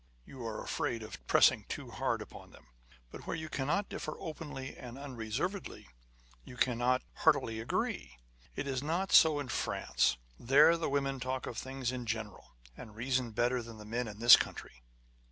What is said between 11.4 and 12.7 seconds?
of things in general,